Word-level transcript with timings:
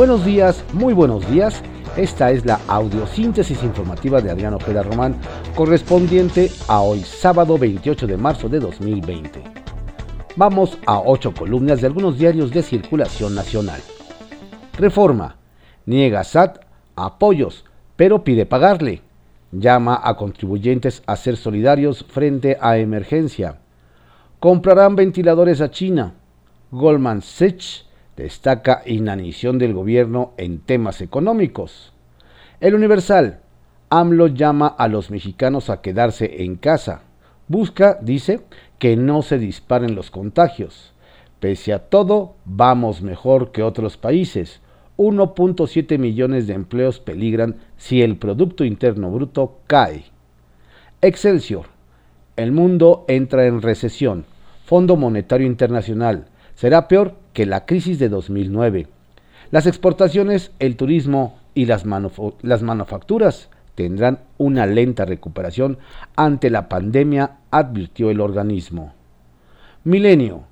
Buenos 0.00 0.24
días, 0.24 0.64
muy 0.72 0.94
buenos 0.94 1.30
días. 1.30 1.62
Esta 1.94 2.30
es 2.30 2.46
la 2.46 2.58
audiosíntesis 2.68 3.62
informativa 3.62 4.22
de 4.22 4.30
Adriano 4.30 4.56
Ojeda 4.56 4.82
Román, 4.82 5.14
correspondiente 5.54 6.50
a 6.68 6.80
hoy 6.80 7.00
sábado 7.00 7.58
28 7.58 8.06
de 8.06 8.16
marzo 8.16 8.48
de 8.48 8.60
2020. 8.60 9.42
Vamos 10.36 10.78
a 10.86 11.00
ocho 11.00 11.34
columnas 11.34 11.82
de 11.82 11.88
algunos 11.88 12.18
diarios 12.18 12.50
de 12.50 12.62
circulación 12.62 13.34
nacional. 13.34 13.82
Reforma. 14.78 15.36
Niega 15.84 16.24
SAT 16.24 16.60
apoyos, 16.96 17.66
pero 17.96 18.24
pide 18.24 18.46
pagarle. 18.46 19.02
Llama 19.52 20.00
a 20.02 20.16
contribuyentes 20.16 21.02
a 21.04 21.14
ser 21.16 21.36
solidarios 21.36 22.06
frente 22.08 22.56
a 22.58 22.78
emergencia. 22.78 23.58
Comprarán 24.38 24.96
ventiladores 24.96 25.60
a 25.60 25.70
China. 25.70 26.14
Goldman 26.70 27.20
Sachs 27.20 27.89
destaca 28.20 28.82
inanición 28.84 29.58
del 29.58 29.72
gobierno 29.72 30.32
en 30.36 30.60
temas 30.60 31.00
económicos. 31.00 31.92
El 32.60 32.74
Universal. 32.74 33.40
AMLO 33.88 34.28
llama 34.28 34.68
a 34.68 34.86
los 34.86 35.10
mexicanos 35.10 35.68
a 35.68 35.80
quedarse 35.80 36.44
en 36.44 36.54
casa. 36.56 37.02
Busca, 37.48 37.98
dice, 38.00 38.42
que 38.78 38.96
no 38.96 39.22
se 39.22 39.38
disparen 39.38 39.96
los 39.96 40.12
contagios. 40.12 40.92
Pese 41.40 41.72
a 41.72 41.80
todo, 41.80 42.34
vamos 42.44 43.02
mejor 43.02 43.50
que 43.50 43.62
otros 43.62 43.96
países. 43.96 44.60
1.7 44.96 45.98
millones 45.98 46.46
de 46.46 46.54
empleos 46.54 47.00
peligran 47.00 47.56
si 47.78 48.02
el 48.02 48.16
Producto 48.16 48.64
Interno 48.64 49.10
Bruto 49.10 49.58
cae. 49.66 50.04
Excelsior. 51.00 51.66
El 52.36 52.52
mundo 52.52 53.06
entra 53.08 53.46
en 53.46 53.62
recesión. 53.62 54.26
Fondo 54.66 54.96
Monetario 54.96 55.46
Internacional. 55.46 56.26
Será 56.54 56.86
peor 56.86 57.16
que 57.32 57.46
la 57.46 57.66
crisis 57.66 57.98
de 57.98 58.08
2009. 58.08 58.86
Las 59.50 59.66
exportaciones, 59.66 60.52
el 60.58 60.76
turismo 60.76 61.38
y 61.54 61.66
las, 61.66 61.84
las 62.42 62.62
manufacturas 62.62 63.48
tendrán 63.74 64.20
una 64.38 64.66
lenta 64.66 65.04
recuperación 65.04 65.78
ante 66.16 66.50
la 66.50 66.68
pandemia, 66.68 67.38
advirtió 67.50 68.10
el 68.10 68.20
organismo. 68.20 68.94
Milenio. 69.84 70.44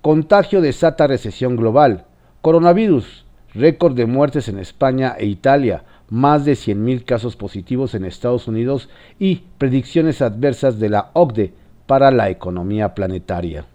Contagio 0.00 0.60
desata 0.60 1.06
recesión 1.06 1.56
global. 1.56 2.04
Coronavirus 2.40 3.24
récord 3.54 3.94
de 3.94 4.06
muertes 4.06 4.48
en 4.48 4.58
España 4.58 5.14
e 5.18 5.26
Italia, 5.26 5.84
más 6.08 6.44
de 6.44 6.52
100.000 6.52 7.04
casos 7.04 7.36
positivos 7.36 7.94
en 7.94 8.04
Estados 8.04 8.48
Unidos 8.48 8.88
y 9.18 9.42
predicciones 9.58 10.22
adversas 10.22 10.78
de 10.78 10.88
la 10.88 11.10
OCDE 11.12 11.52
para 11.86 12.10
la 12.10 12.30
economía 12.30 12.94
planetaria. 12.94 13.66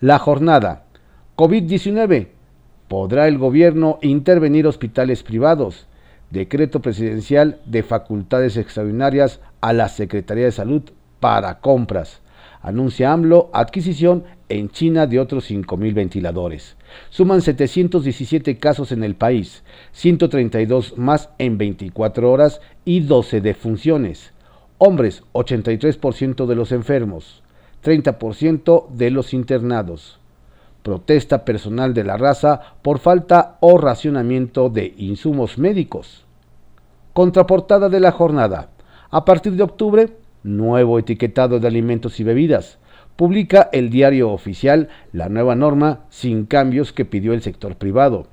La 0.00 0.18
jornada. 0.18 0.84
COVID-19. 1.38 2.26
¿Podrá 2.88 3.28
el 3.28 3.38
gobierno 3.38 4.00
intervenir 4.02 4.66
hospitales 4.66 5.22
privados? 5.22 5.86
Decreto 6.32 6.82
presidencial 6.82 7.60
de 7.64 7.84
facultades 7.84 8.56
extraordinarias 8.56 9.38
a 9.60 9.72
la 9.72 9.88
Secretaría 9.88 10.46
de 10.46 10.50
Salud 10.50 10.82
para 11.20 11.60
compras. 11.60 12.22
Anuncia 12.60 13.12
AMLO 13.12 13.50
adquisición 13.52 14.24
en 14.48 14.68
China 14.70 15.06
de 15.06 15.20
otros 15.20 15.48
5.000 15.48 15.94
ventiladores. 15.94 16.76
Suman 17.08 17.40
717 17.40 18.58
casos 18.58 18.90
en 18.90 19.04
el 19.04 19.14
país, 19.14 19.62
132 19.92 20.98
más 20.98 21.30
en 21.38 21.56
24 21.56 22.32
horas 22.32 22.60
y 22.84 22.98
12 22.98 23.42
defunciones. 23.42 24.32
Hombres, 24.78 25.22
83% 25.34 26.46
de 26.46 26.56
los 26.56 26.72
enfermos, 26.72 27.44
30% 27.84 28.88
de 28.90 29.12
los 29.12 29.32
internados. 29.32 30.18
Protesta 30.82 31.44
personal 31.44 31.94
de 31.94 32.04
la 32.04 32.16
raza 32.16 32.60
por 32.82 32.98
falta 32.98 33.58
o 33.60 33.78
racionamiento 33.78 34.70
de 34.70 34.94
insumos 34.96 35.58
médicos. 35.58 36.24
Contraportada 37.12 37.88
de 37.88 38.00
la 38.00 38.12
jornada. 38.12 38.70
A 39.10 39.24
partir 39.24 39.54
de 39.54 39.62
octubre, 39.62 40.16
nuevo 40.42 40.98
etiquetado 40.98 41.60
de 41.60 41.68
alimentos 41.68 42.20
y 42.20 42.24
bebidas 42.24 42.78
publica 43.18 43.68
el 43.72 43.90
diario 43.90 44.30
oficial 44.30 44.90
la 45.12 45.28
nueva 45.28 45.56
norma 45.56 46.04
sin 46.08 46.46
cambios 46.46 46.92
que 46.92 47.04
pidió 47.04 47.32
el 47.32 47.42
sector 47.42 47.74
privado. 47.74 48.28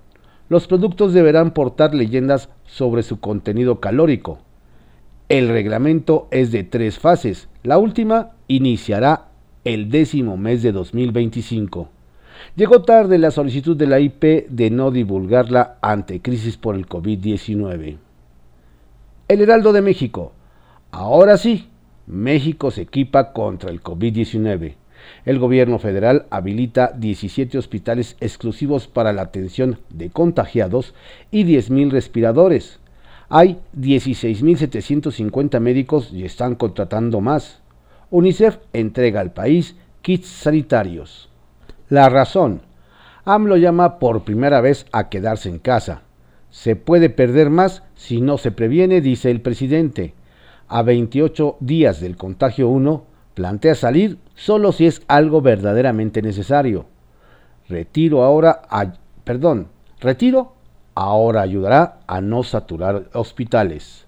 Los 0.48 0.68
productos 0.68 1.12
deberán 1.12 1.56
portar 1.56 1.96
leyendas 1.96 2.50
sobre 2.66 3.02
su 3.02 3.20
contenido 3.20 3.80
calórico. 3.80 4.38
El 5.28 5.50
reglamento 5.50 6.28
es 6.30 6.52
de 6.52 6.64
tres 6.64 7.00
fases. 7.00 7.50
La 7.64 7.80
última 7.80 8.34
iniciará 8.48 9.30
el 9.64 9.90
décimo 9.90 10.38
mes 10.38 10.62
de 10.62 10.72
2025. 10.72 11.90
Llegó 12.56 12.84
tarde 12.84 13.18
la 13.18 13.32
solicitud 13.32 13.76
de 13.76 13.88
la 13.88 14.00
IP 14.00 14.48
de 14.50 14.70
no 14.70 14.92
divulgarla 14.92 15.78
ante 15.82 16.22
crisis 16.22 16.58
por 16.58 16.76
el 16.76 16.88
COVID-19. 16.88 17.98
El 19.28 19.42
Heraldo 19.42 19.74
de 19.74 19.82
México. 19.82 20.32
Ahora 20.92 21.38
sí, 21.38 21.68
México 22.08 22.72
se 22.72 22.84
equipa 22.84 23.34
contra 23.34 23.72
el 23.72 23.82
COVID-19. 23.82 24.76
El 25.26 25.40
gobierno 25.40 25.80
federal 25.80 26.26
habilita 26.30 26.92
17 26.96 27.58
hospitales 27.58 28.16
exclusivos 28.20 28.88
para 28.88 29.12
la 29.12 29.24
atención 29.24 29.80
de 29.90 30.10
contagiados 30.10 30.94
y 31.32 31.44
10.000 31.44 31.92
respiradores. 31.92 32.80
Hay 33.28 33.60
16.750 33.78 35.60
médicos 35.60 36.12
y 36.14 36.24
están 36.26 36.56
contratando 36.56 37.22
más. 37.22 37.60
UNICEF 38.12 38.58
entrega 38.72 39.20
al 39.20 39.34
país 39.34 39.76
kits 40.02 40.28
sanitarios. 40.28 41.30
La 41.90 42.10
razón. 42.10 42.62
AMLO 43.26 43.58
llama 43.58 44.00
por 44.00 44.24
primera 44.24 44.62
vez 44.62 44.86
a 44.92 45.10
quedarse 45.10 45.50
en 45.50 45.60
casa. 45.60 46.02
Se 46.50 46.76
puede 46.76 47.10
perder 47.10 47.50
más 47.50 47.84
si 47.96 48.22
no 48.22 48.38
se 48.38 48.52
previene, 48.52 49.02
dice 49.02 49.30
el 49.32 49.42
presidente 49.42 50.14
a 50.68 50.82
28 50.82 51.58
días 51.60 52.00
del 52.00 52.18
contagio 52.18 52.70
1, 52.70 53.04
plantea 53.34 53.76
salir 53.76 54.18
solo 54.36 54.72
si 54.72 54.88
es 54.88 55.02
algo 55.08 55.42
verdaderamente 55.42 56.22
necesario. 56.22 56.88
Retiro 57.70 58.24
ahora, 58.24 58.62
perdón, 59.24 59.68
retiro 60.00 60.54
ahora 60.96 61.42
ayudará 61.42 62.00
a 62.08 62.22
no 62.22 62.44
saturar 62.44 63.10
hospitales. 63.14 64.06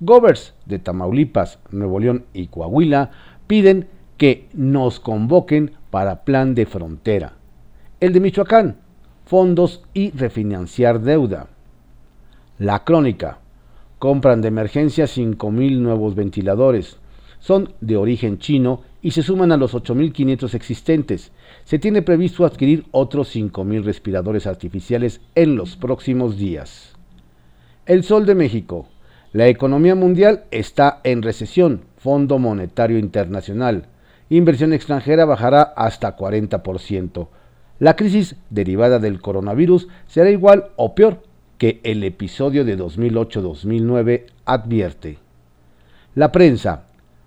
Govers 0.00 0.54
de 0.66 0.78
Tamaulipas, 0.78 1.58
Nuevo 1.70 2.00
León 2.00 2.24
y 2.32 2.48
Coahuila 2.48 3.10
piden 3.46 3.88
que 4.16 4.48
nos 4.52 5.00
convoquen 5.00 5.72
para 5.92 6.24
plan 6.24 6.56
de 6.56 6.66
frontera. 6.66 7.34
El 8.00 8.12
de 8.14 8.20
Michoacán, 8.20 8.78
fondos 9.26 9.84
y 9.94 10.10
refinanciar 10.10 11.00
deuda. 11.02 11.48
La 12.58 12.82
crónica, 12.82 13.38
Compran 14.02 14.40
de 14.40 14.48
emergencia 14.48 15.04
5.000 15.04 15.78
nuevos 15.78 16.16
ventiladores. 16.16 16.96
Son 17.38 17.72
de 17.80 17.96
origen 17.96 18.38
chino 18.38 18.82
y 19.00 19.12
se 19.12 19.22
suman 19.22 19.52
a 19.52 19.56
los 19.56 19.74
8.500 19.74 20.54
existentes. 20.54 21.30
Se 21.62 21.78
tiene 21.78 22.02
previsto 22.02 22.44
adquirir 22.44 22.84
otros 22.90 23.32
5.000 23.32 23.84
respiradores 23.84 24.48
artificiales 24.48 25.20
en 25.36 25.54
los 25.54 25.76
próximos 25.76 26.36
días. 26.36 26.96
El 27.86 28.02
Sol 28.02 28.26
de 28.26 28.34
México. 28.34 28.88
La 29.32 29.46
economía 29.46 29.94
mundial 29.94 30.46
está 30.50 31.00
en 31.04 31.22
recesión. 31.22 31.82
Fondo 31.96 32.40
Monetario 32.40 32.98
Internacional. 32.98 33.86
Inversión 34.32 34.72
extranjera 34.72 35.26
bajará 35.26 35.60
hasta 35.60 36.16
40%. 36.16 37.28
La 37.78 37.96
crisis 37.96 38.36
derivada 38.48 38.98
del 38.98 39.20
coronavirus 39.20 39.88
será 40.06 40.30
igual 40.30 40.70
o 40.76 40.94
peor 40.94 41.22
que 41.58 41.80
el 41.84 42.02
episodio 42.02 42.64
de 42.64 42.78
2008-2009 42.78 44.24
advierte. 44.46 45.18
La 46.14 46.32
prensa, 46.32 46.84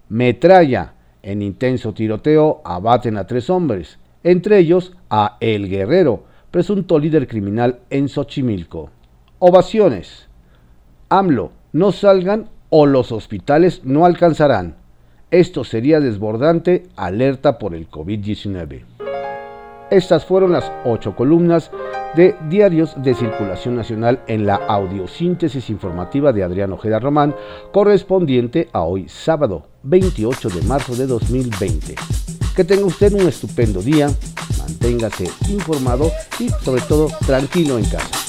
metralla, 0.09 0.93
en 1.21 1.43
intenso 1.43 1.93
tiroteo 1.93 2.63
abaten 2.65 3.17
a 3.17 3.27
tres 3.27 3.51
hombres, 3.51 3.99
entre 4.23 4.57
ellos 4.57 4.93
a 5.07 5.37
El 5.41 5.69
Guerrero, 5.69 6.23
presunto 6.49 6.97
líder 6.97 7.27
criminal 7.27 7.81
en 7.91 8.09
Xochimilco. 8.09 8.89
Ovaciones. 9.37 10.27
AMLO, 11.09 11.51
no 11.71 11.91
salgan 11.91 12.49
o 12.71 12.87
los 12.87 13.11
hospitales 13.11 13.81
no 13.83 14.07
alcanzarán. 14.07 14.84
Esto 15.31 15.63
sería 15.63 15.99
desbordante, 15.99 16.87
alerta 16.95 17.57
por 17.57 17.73
el 17.73 17.89
COVID-19. 17.89 18.83
Estas 19.89 20.25
fueron 20.25 20.51
las 20.51 20.71
ocho 20.83 21.15
columnas 21.15 21.71
de 22.15 22.35
diarios 22.49 22.93
de 23.03 23.13
circulación 23.13 23.75
nacional 23.75 24.21
en 24.27 24.45
la 24.45 24.55
audiosíntesis 24.55 25.69
informativa 25.69 26.31
de 26.31 26.43
Adrián 26.43 26.71
Ojeda 26.71 26.99
Román, 26.99 27.35
correspondiente 27.71 28.69
a 28.71 28.83
hoy 28.83 29.09
sábado 29.09 29.65
28 29.83 30.49
de 30.49 30.61
marzo 30.61 30.95
de 30.95 31.07
2020. 31.07 31.95
Que 32.55 32.63
tenga 32.63 32.85
usted 32.85 33.11
un 33.13 33.27
estupendo 33.27 33.81
día, 33.81 34.07
manténgase 34.57 35.25
informado 35.49 36.09
y 36.39 36.49
sobre 36.49 36.81
todo 36.81 37.09
tranquilo 37.25 37.77
en 37.77 37.85
casa. 37.85 38.24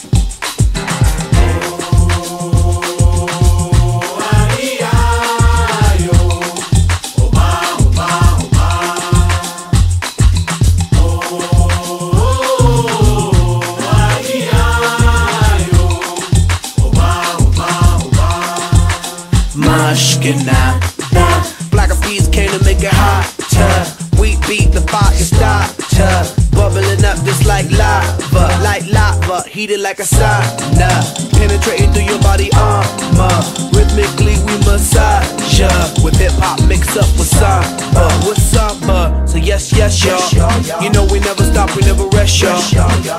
Summer, 29.27 29.49
heated 29.49 29.81
like 29.81 29.99
a 29.99 30.03
sauna. 30.03 30.91
Penetrating 31.33 31.93
through 31.93 32.05
your 32.05 32.21
body 32.21 32.51
armor. 32.57 33.37
Rhythmically 33.73 34.37
we 34.47 34.57
massage 34.65 35.59
ya. 35.59 35.69
With 36.03 36.17
hip 36.17 36.33
hop 36.37 36.61
mixed 36.69 36.97
up 36.97 37.09
with 37.19 37.29
samba. 37.29 38.09
With 38.27 38.41
samba. 38.41 39.27
So 39.27 39.39
yes, 39.39 39.73
yes, 39.73 40.05
y'all. 40.05 40.83
You 40.83 40.91
know 40.91 41.07
we 41.11 41.21
never 41.21 41.43
stop, 41.45 41.75
we 41.77 41.83
never 41.83 42.07
rest, 42.09 42.41
y'all. 42.41 42.61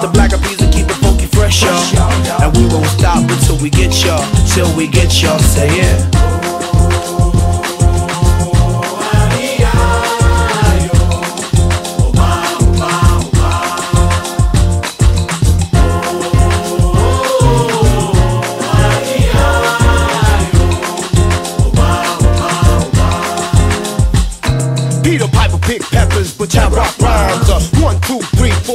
The 0.02 0.10
black 0.14 0.32
bees 0.42 0.60
will 0.60 0.72
keep 0.72 0.88
it 0.90 0.98
funky 1.02 1.28
fresh, 1.28 1.64
y'all. 1.64 2.42
And 2.42 2.56
we 2.58 2.66
won't 2.68 2.88
stop 2.88 3.30
until 3.30 3.58
we 3.58 3.70
get 3.70 3.94
y'all. 4.04 4.24
Till 4.54 4.70
we 4.76 4.88
get 4.88 5.22
y'all. 5.22 5.40
Say 5.40 5.68
it. 5.70 6.08
with 6.38 6.47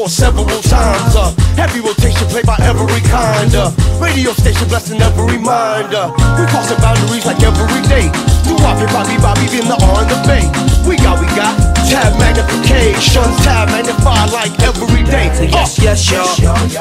four, 0.02 0.08
several 0.08 0.62
times. 0.66 1.14
Uh, 1.14 1.30
heavy 1.54 1.78
rotation 1.78 2.26
played 2.26 2.46
by 2.46 2.58
every 2.66 3.00
kind. 3.06 3.54
Uh, 3.54 3.70
radio 4.02 4.32
station 4.32 4.66
blessing 4.66 5.00
every 5.00 5.38
mind. 5.38 5.94
Uh, 5.94 6.10
we 6.38 6.42
crossing 6.50 6.78
boundaries 6.82 7.24
like 7.24 7.38
every 7.42 7.82
day. 7.86 8.10
Do 8.42 8.58
Bobby, 8.58 8.86
Bobby, 8.90 9.14
Bobby, 9.22 9.46
in 9.54 9.66
the 9.70 9.78
on 9.94 10.06
the 10.10 10.18
bay. 10.26 10.42
We 10.82 10.98
got, 10.98 11.22
we 11.22 11.26
got 11.38 11.54
tab 11.86 12.18
magnification, 12.18 13.22
tab 13.46 13.70
magnified 13.70 14.32
like 14.32 14.50
every 14.66 15.06
day. 15.06 15.30
Uh, 15.38 15.62
yes, 15.62 15.78
yes, 15.78 16.10
y'all. 16.10 16.26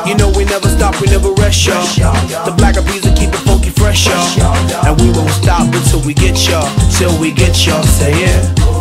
You 0.08 0.18
know 0.18 0.34
we 0.34 0.46
never 0.46 0.70
stop, 0.70 1.00
we 1.02 1.08
never 1.08 1.30
rest, 1.38 1.68
y'all. 1.68 1.86
The 2.46 2.54
black 2.58 2.76
bees 2.90 3.06
will 3.06 3.14
keep 3.14 3.30
it 3.30 3.44
funky 3.46 3.70
fresh, 3.70 4.08
y'all. 4.08 4.26
And 4.86 5.00
we 5.00 5.12
won't 5.14 5.30
stop 5.30 5.70
until 5.70 6.02
we 6.02 6.14
get 6.14 6.38
y'all, 6.50 6.66
till 6.98 7.14
we 7.22 7.32
get 7.32 7.54
y'all. 7.68 7.84
Say 7.84 8.14
it. 8.18 8.81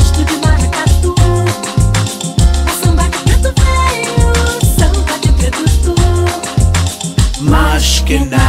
walking 8.11 8.29
down. 8.29 8.40